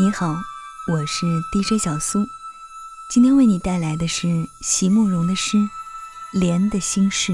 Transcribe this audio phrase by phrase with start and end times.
[0.00, 0.32] 你好，
[0.86, 2.24] 我是 DJ 小苏，
[3.10, 5.56] 今天为你带来的是席慕容的诗
[6.32, 7.32] 《莲的心事》。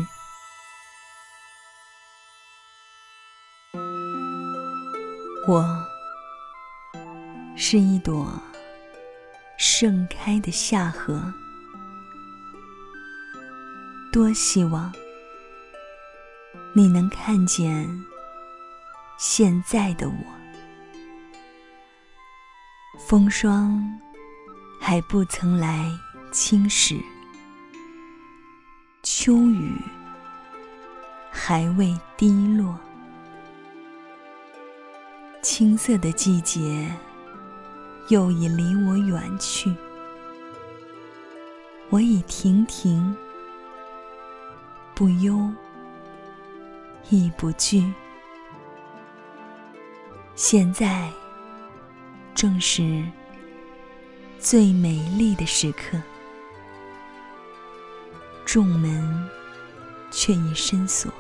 [5.47, 5.87] 我
[7.55, 8.33] 是一朵
[9.59, 11.35] 盛开的夏荷，
[14.11, 14.91] 多希望
[16.73, 18.07] 你能看见
[19.19, 20.44] 现在的我。
[23.07, 24.01] 风霜
[24.81, 25.93] 还不曾来
[26.33, 26.99] 侵蚀，
[29.03, 29.77] 秋雨
[31.31, 32.75] 还未滴落。
[35.43, 36.91] 青涩的季节
[38.09, 39.71] 又已离我远去，
[41.91, 43.15] 我已亭亭，
[44.95, 45.53] 不忧
[47.11, 47.93] 亦不惧。
[50.35, 51.13] 现在
[52.35, 53.03] 正是
[54.39, 55.99] 最美丽的时刻，
[58.45, 59.29] 众门
[60.11, 61.13] 却已深锁。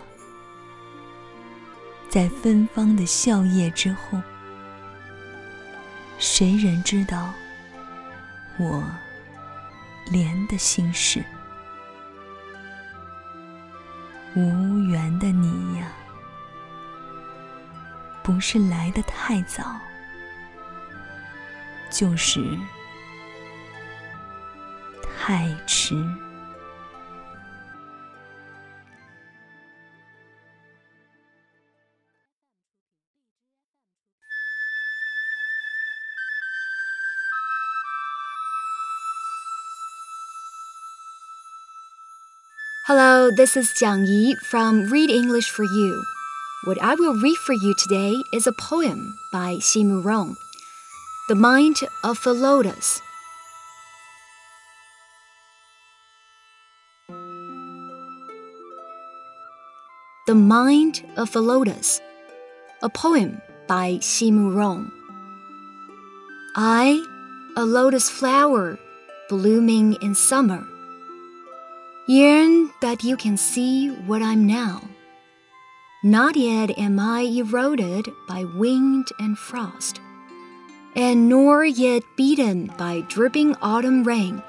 [2.08, 4.20] 在芬芳的笑靥之后，
[6.18, 7.32] 谁人知道
[8.58, 8.84] 我
[10.10, 11.24] 莲的心事？
[14.36, 15.92] 无缘的你呀，
[18.22, 19.76] 不是来得太早，
[21.93, 22.57] 就是
[25.17, 25.95] 太迟。
[42.89, 46.03] Hello, this is Jiang Yi from Read English for You.
[46.65, 50.35] What I will read for you today is a poem by Xi Rong,
[51.26, 53.00] the Mind of the Lotus.
[60.26, 62.02] The Mind of the Lotus,
[62.82, 64.90] a poem by Xi Murong.
[66.56, 67.02] I,
[67.56, 68.78] a lotus flower
[69.30, 70.66] blooming in summer
[72.06, 74.82] Yearn that you can see what I'm now.
[76.02, 80.02] Not yet am I eroded by wind and frost,
[80.94, 84.42] and nor yet beaten by dripping autumn rain.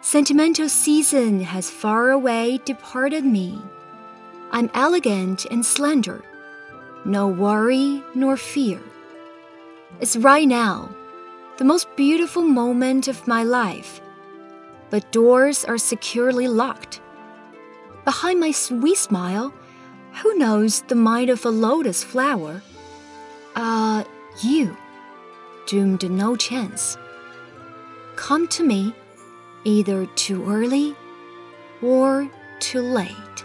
[0.00, 3.60] Sentimental season has far away departed me.
[4.50, 6.24] I'm elegant and slender,
[7.04, 8.80] no worry nor fear.
[10.00, 10.88] It's right now,
[11.58, 14.00] the most beautiful moment of my life
[14.90, 17.00] but doors are securely locked.
[18.04, 19.52] Behind my sweet smile,
[20.22, 22.62] who knows the mind of a lotus flower?
[23.54, 24.04] Ah, uh,
[24.42, 24.76] you,
[25.68, 26.96] doomed no chance.
[28.16, 28.94] Come to me
[29.64, 30.96] either too early
[31.82, 33.44] or too late.